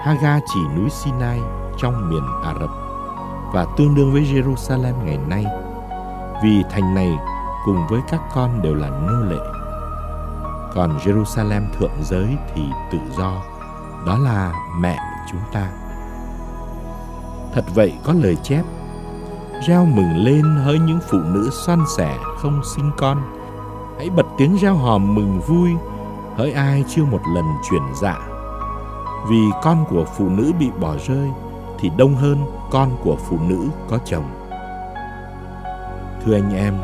[0.00, 1.38] haga chỉ núi sinai
[1.78, 2.70] trong miền ả rập
[3.52, 5.44] và tương đương với jerusalem ngày nay
[6.42, 7.18] vì thành này
[7.64, 9.42] cùng với các con đều là nô lệ.
[10.74, 13.42] Còn Jerusalem thượng giới thì tự do,
[14.06, 14.98] đó là mẹ
[15.30, 15.70] chúng ta.
[17.54, 18.62] Thật vậy có lời chép,
[19.66, 23.18] reo mừng lên hỡi những phụ nữ xoan xẻ không sinh con,
[23.96, 25.70] hãy bật tiếng reo hò mừng vui,
[26.36, 28.18] hỡi ai chưa một lần chuyển dạ.
[29.28, 31.30] Vì con của phụ nữ bị bỏ rơi
[31.78, 34.24] thì đông hơn con của phụ nữ có chồng.
[36.24, 36.74] Thưa anh em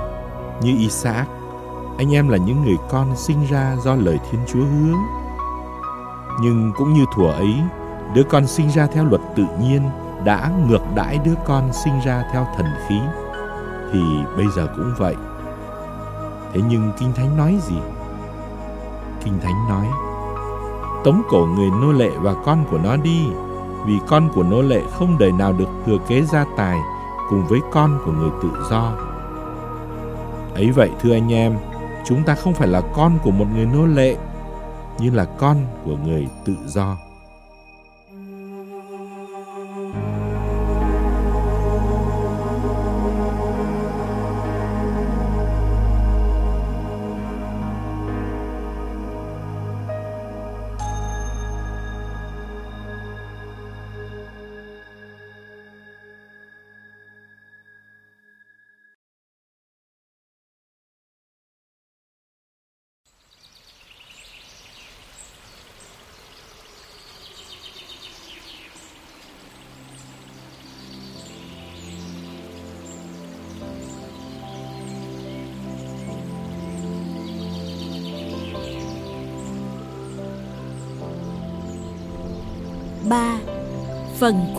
[0.63, 1.29] như isaac
[1.99, 4.95] anh em là những người con sinh ra do lời thiên chúa hứa.
[6.41, 7.55] Nhưng cũng như thuở ấy
[8.15, 9.83] đứa con sinh ra theo luật tự nhiên
[10.25, 13.01] đã ngược đãi đứa con sinh ra theo thần khí
[13.93, 14.01] thì
[14.37, 15.17] bây giờ cũng vậy.
[16.53, 17.79] Thế nhưng kinh thánh nói gì?
[19.25, 19.87] Kinh thánh nói,
[21.05, 23.27] tống cổ người nô lệ và con của nó đi,
[23.87, 26.79] vì con của nô lệ không đời nào được thừa kế gia tài
[27.31, 28.93] cùng với con của người tự do.
[30.55, 31.59] Ấy vậy, thưa anh em,
[32.05, 34.17] chúng ta không phải là con của một người nô lệ
[34.99, 36.97] như là con của người tự do.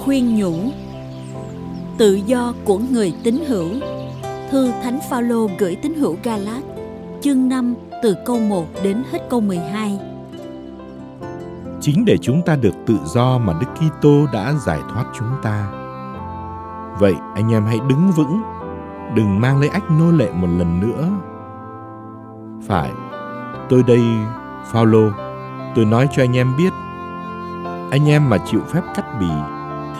[0.05, 0.53] Khuyên nhủ.
[1.97, 3.69] Tự do của người tín hữu.
[4.51, 6.63] Thư Thánh Phaolô gửi tín hữu Galat
[7.21, 9.99] Chương 5 từ câu 1 đến hết câu 12
[11.81, 15.71] Chính để chúng ta được tự do mà Đức Kitô đã giải thoát chúng ta.
[16.99, 18.41] Vậy anh em hãy đứng vững,
[19.15, 21.09] đừng mang lấy ách nô lệ một lần nữa.
[22.67, 22.91] Phải,
[23.69, 24.03] tôi đây,
[24.71, 25.09] Phaolô,
[25.75, 26.73] tôi nói cho anh em biết.
[27.91, 29.29] Anh em mà chịu phép cắt bì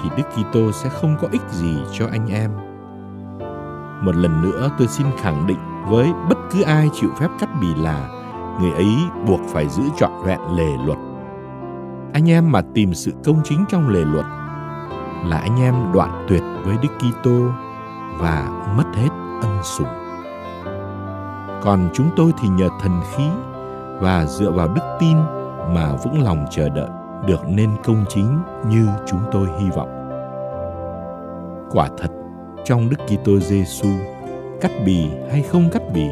[0.04, 2.52] thì Đức Kitô sẽ không có ích gì cho anh em.
[4.02, 5.58] Một lần nữa tôi xin khẳng định
[5.90, 8.10] với bất cứ ai chịu phép cắt bì là,
[8.62, 8.96] người ấy
[9.28, 10.98] buộc phải giữ trọn vẹn lề luật.
[12.14, 14.26] Anh em mà tìm sự công chính trong lề luật
[15.26, 17.40] là anh em đoạn tuyệt với Đức Kitô
[18.20, 19.10] và mất hết
[19.42, 19.88] ân sủng.
[21.62, 23.24] Còn chúng tôi thì nhờ thần khí
[24.00, 25.18] và dựa vào đức tin
[25.74, 26.90] mà vững lòng chờ đợi
[27.28, 29.90] được nên công chính như chúng tôi hy vọng.
[31.72, 32.12] Quả thật,
[32.66, 33.90] trong Đức Kitô Giêsu,
[34.62, 36.06] cắt bì hay không cắt bì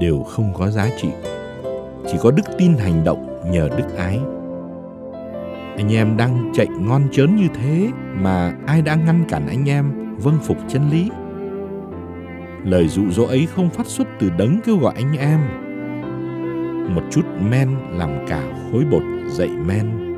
[0.00, 1.08] đều không có giá trị.
[2.06, 4.20] Chỉ có đức tin hành động nhờ đức ái.
[5.76, 10.16] Anh em đang chạy ngon chớn như thế mà ai đã ngăn cản anh em
[10.16, 11.10] vâng phục chân lý?
[12.64, 15.40] Lời dụ dỗ ấy không phát xuất từ đấng kêu gọi anh em.
[16.94, 20.11] Một chút men làm cả khối bột dậy men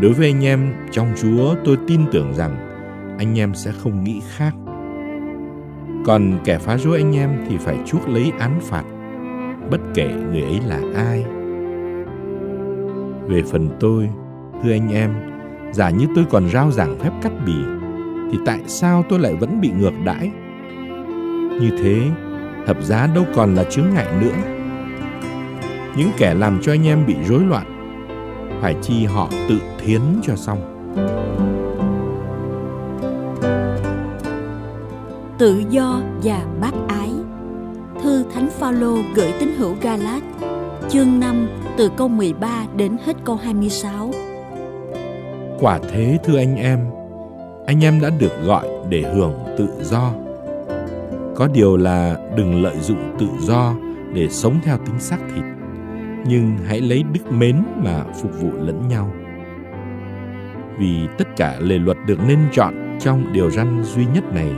[0.00, 2.56] Đối với anh em trong Chúa, tôi tin tưởng rằng
[3.18, 4.54] anh em sẽ không nghĩ khác.
[6.04, 8.84] Còn kẻ phá rối anh em thì phải chuốc lấy án phạt,
[9.70, 11.24] bất kể người ấy là ai.
[13.28, 14.08] Về phần tôi,
[14.62, 15.10] thưa anh em,
[15.72, 17.56] giả như tôi còn rao giảng phép cắt bì,
[18.32, 20.30] thì tại sao tôi lại vẫn bị ngược đãi?
[21.60, 22.02] Như thế,
[22.66, 24.36] thập giá đâu còn là chướng ngại nữa.
[25.96, 27.66] Những kẻ làm cho anh em bị rối loạn
[28.60, 30.58] phải chi họ tự thiến cho xong.
[35.38, 37.10] Tự do và bác ái.
[38.02, 40.22] Thư thánh phaolô gửi tín hữu galat
[40.88, 44.10] chương 5 từ câu 13 đến hết câu 26
[45.60, 46.78] quả thế thưa anh em
[47.70, 50.12] anh em đã được gọi để hưởng tự do.
[51.36, 53.74] Có điều là đừng lợi dụng tự do
[54.14, 55.44] để sống theo tính xác thịt
[56.26, 59.12] nhưng hãy lấy đức mến mà phục vụ lẫn nhau
[60.80, 64.52] vì tất cả lề luật được nên chọn trong điều răn duy nhất này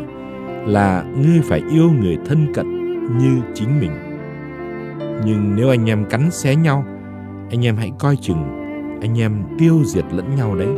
[0.67, 2.67] là ngươi phải yêu người thân cận
[3.19, 3.91] như chính mình.
[5.27, 6.85] Nhưng nếu anh em cắn xé nhau,
[7.51, 8.43] anh em hãy coi chừng,
[9.01, 10.68] anh em tiêu diệt lẫn nhau đấy.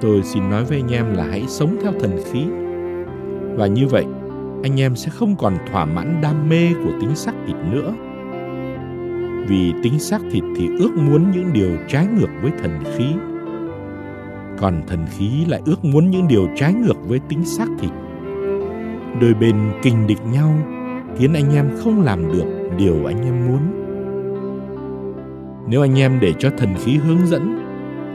[0.00, 2.44] Tôi xin nói với anh em là hãy sống theo thần khí.
[3.56, 4.04] Và như vậy,
[4.62, 7.94] anh em sẽ không còn thỏa mãn đam mê của tính sắc thịt nữa.
[9.48, 13.04] Vì tính xác thịt thì ước muốn những điều trái ngược với thần khí
[14.60, 17.90] còn thần khí lại ước muốn những điều trái ngược với tính xác thịt.
[19.20, 20.54] Đôi bên kinh địch nhau,
[21.16, 22.44] khiến anh em không làm được
[22.78, 23.60] điều anh em muốn.
[25.68, 27.58] Nếu anh em để cho thần khí hướng dẫn,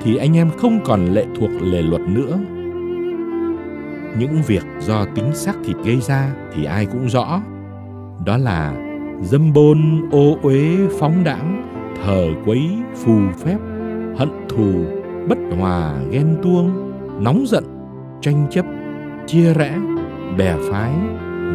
[0.04, 2.40] thì anh em không còn lệ thuộc lề luật nữa.
[4.20, 7.42] Những việc do tính xác thịt gây ra thì ai cũng rõ.
[8.26, 8.74] Đó là
[9.22, 11.70] dâm bôn, ô uế, phóng đãng,
[12.04, 13.58] thờ quấy, phù phép,
[14.18, 14.86] hận thù
[15.28, 16.92] bất hòa ghen tuông,
[17.24, 17.64] nóng giận,
[18.22, 18.66] tranh chấp,
[19.28, 19.78] chia rẽ,
[20.38, 20.92] bè phái,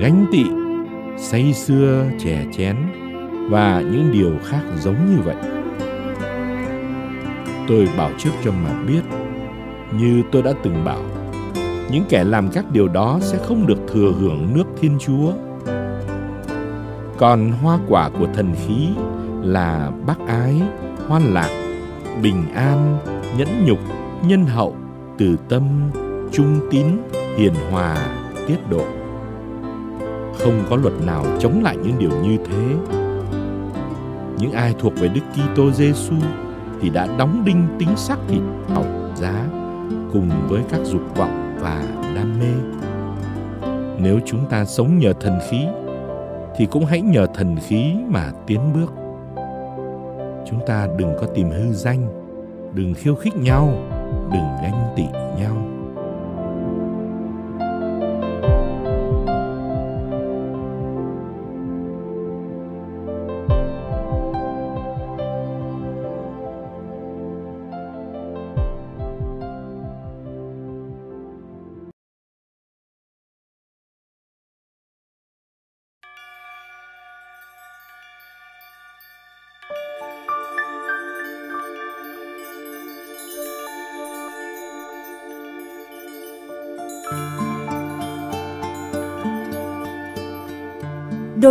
[0.00, 0.44] gánh tị,
[1.18, 2.76] say xưa chè chén
[3.50, 5.36] và những điều khác giống như vậy.
[7.68, 9.02] Tôi bảo trước cho mà biết,
[9.98, 11.02] như tôi đã từng bảo,
[11.90, 15.32] những kẻ làm các điều đó sẽ không được thừa hưởng nước thiên chúa.
[17.18, 18.88] Còn hoa quả của thần khí
[19.42, 20.62] là bác ái
[21.08, 21.50] hoan lạc,
[22.22, 22.98] bình an
[23.36, 23.78] nhẫn nhục
[24.24, 24.76] nhân hậu
[25.18, 25.90] từ tâm
[26.32, 26.86] trung tín
[27.36, 28.16] hiền hòa
[28.46, 28.84] tiết độ
[30.38, 32.76] không có luật nào chống lại những điều như thế
[34.38, 36.14] những ai thuộc về Đức Kitô Giêsu
[36.80, 39.46] thì đã đóng đinh tính xác thịt học giá
[40.12, 41.82] cùng với các dục vọng và
[42.14, 42.80] đam mê.
[43.98, 45.66] Nếu chúng ta sống nhờ thần khí
[46.56, 48.92] thì cũng hãy nhờ thần khí mà tiến bước.
[50.50, 52.19] Chúng ta đừng có tìm hư danh,
[52.74, 53.72] đừng khiêu khích nhau,
[54.32, 55.04] đừng ganh tị
[55.38, 55.79] nhau.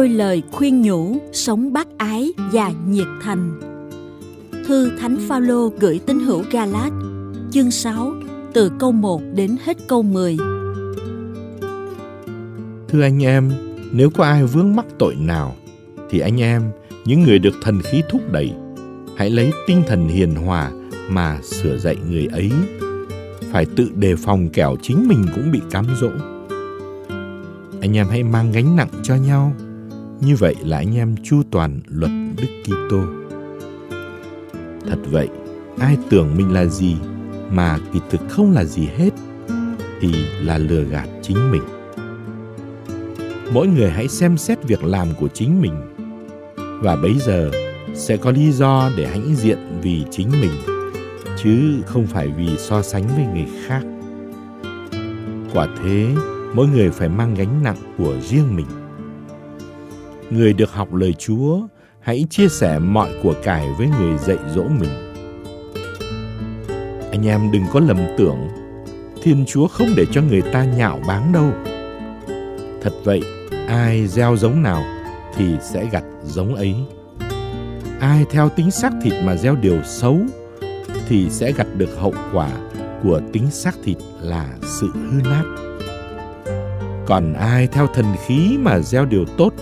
[0.09, 3.59] Đôi lời khuyên nhủ sống bác ái và nhiệt thành.
[4.67, 6.91] Thư Thánh Phaolô gửi tín hữu Galat,
[7.51, 8.13] chương 6,
[8.53, 10.37] từ câu 1 đến hết câu 10.
[12.87, 13.51] Thưa anh em,
[13.91, 15.55] nếu có ai vướng mắc tội nào,
[16.09, 16.61] thì anh em,
[17.05, 18.53] những người được thần khí thúc đẩy,
[19.17, 20.71] hãy lấy tinh thần hiền hòa
[21.09, 22.51] mà sửa dạy người ấy.
[23.51, 26.09] Phải tự đề phòng kẻo chính mình cũng bị cám dỗ.
[27.81, 29.55] Anh em hãy mang gánh nặng cho nhau
[30.21, 33.01] như vậy là anh em chu toàn luật Đức Kitô.
[34.89, 35.27] Thật vậy,
[35.79, 36.95] ai tưởng mình là gì
[37.51, 39.09] mà kỳ thực không là gì hết
[40.01, 40.11] thì
[40.41, 41.63] là lừa gạt chính mình.
[43.53, 45.73] Mỗi người hãy xem xét việc làm của chính mình
[46.57, 47.51] và bấy giờ
[47.93, 50.51] sẽ có lý do để hãnh diện vì chính mình
[51.43, 53.81] chứ không phải vì so sánh với người khác.
[55.53, 56.07] Quả thế,
[56.53, 58.65] mỗi người phải mang gánh nặng của riêng mình
[60.29, 61.59] người được học lời Chúa
[61.99, 64.89] hãy chia sẻ mọi của cải với người dạy dỗ mình.
[67.11, 68.47] Anh em đừng có lầm tưởng
[69.23, 71.51] Thiên Chúa không để cho người ta nhạo báng đâu.
[72.81, 73.21] Thật vậy,
[73.67, 74.83] ai gieo giống nào
[75.35, 76.75] thì sẽ gặt giống ấy.
[77.99, 80.17] Ai theo tính xác thịt mà gieo điều xấu
[81.07, 82.49] thì sẽ gặt được hậu quả
[83.03, 85.43] của tính xác thịt là sự hư nát.
[87.07, 89.53] Còn ai theo thần khí mà gieo điều tốt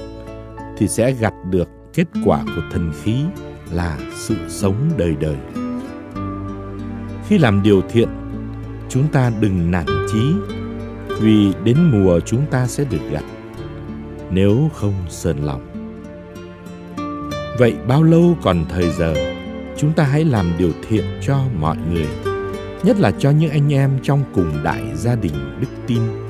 [0.78, 3.16] thì sẽ gặt được kết quả của thần khí
[3.72, 5.38] là sự sống đời đời.
[7.28, 8.10] Khi làm điều thiện,
[8.90, 10.34] chúng ta đừng nản chí
[11.22, 13.24] vì đến mùa chúng ta sẽ được gặt
[14.32, 15.62] nếu không sờn lòng.
[17.60, 19.14] Vậy bao lâu còn thời giờ,
[19.78, 22.08] chúng ta hãy làm điều thiện cho mọi người,
[22.84, 26.27] nhất là cho những anh em trong cùng đại gia đình đức tin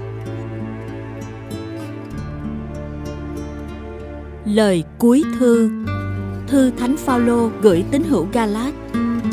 [4.53, 5.69] Lời cuối thư.
[6.47, 8.73] Thư Thánh Phaolô gửi tín hữu Galat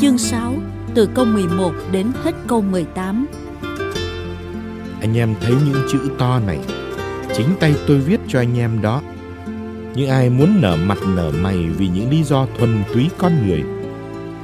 [0.01, 0.53] Chương 6
[0.95, 3.27] từ câu 11 đến hết câu 18
[5.01, 6.59] Anh em thấy những chữ to này.
[7.37, 9.01] Chính tay tôi viết cho anh em đó.
[9.95, 13.63] Những ai muốn nở mặt nở mày vì những lý do thuần túy con người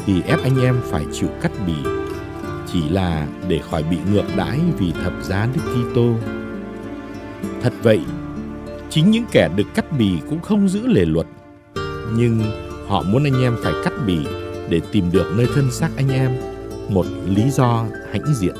[0.06, 1.76] Thì ép anh em phải chịu cắt bì.
[2.74, 6.14] Chỉ là để khỏi bị ngược đãi vì thập giá Đức Kitô.
[7.62, 8.02] Thật vậy,
[8.92, 11.28] Chính những kẻ được cắt bì cũng không giữ lề luật,
[12.16, 12.42] nhưng
[12.88, 14.18] họ muốn anh em phải cắt bì
[14.70, 16.32] để tìm được nơi thân xác anh em,
[16.90, 18.56] một lý do hãnh diện.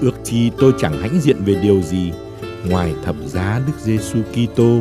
[0.00, 2.12] Ước chi tôi chẳng hãnh diện về điều gì
[2.68, 4.80] ngoài thập giá Đức Giêsu Kitô,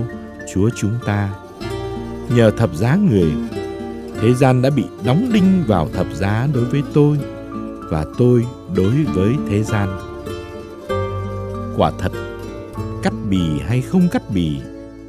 [0.53, 1.29] Chúa chúng ta.
[2.35, 3.31] Nhờ thập giá người,
[4.21, 7.17] thế gian đã bị đóng đinh vào thập giá đối với tôi
[7.89, 9.89] và tôi đối với thế gian.
[11.77, 12.11] Quả thật,
[13.05, 14.59] cắt bì hay không cắt bì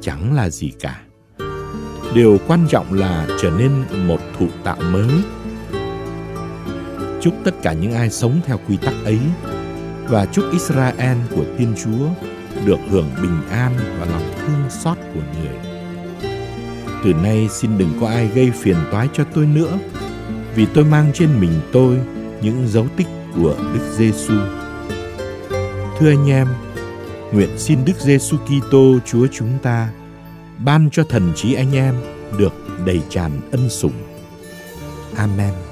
[0.01, 1.01] chẳng là gì cả
[2.13, 3.71] điều quan trọng là trở nên
[4.07, 5.09] một thụ tạo mới
[7.21, 9.19] chúc tất cả những ai sống theo quy tắc ấy
[10.07, 12.07] và chúc Israel của Thiên Chúa
[12.65, 15.55] được hưởng bình an và lòng thương xót của người.
[17.03, 19.77] từ nay xin đừng có ai gây phiền toái cho tôi nữa,
[20.55, 21.97] vì tôi mang trên mình tôi
[22.41, 24.33] những dấu tích của Đức Giêsu.
[25.99, 26.47] Thưa anh em,
[27.33, 29.89] nguyện xin Đức Giêsu Kitô Chúa chúng ta
[30.65, 31.95] ban cho thần trí anh em
[32.37, 32.53] được
[32.85, 33.93] đầy tràn ân sủng.
[35.15, 35.66] Amen.